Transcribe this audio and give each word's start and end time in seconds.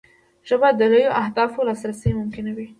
ژبه 0.47 0.69
د 0.79 0.81
لویو 0.91 1.15
اهدافو 1.21 1.67
لاسرسی 1.67 2.09
ممکنوي 2.19 2.67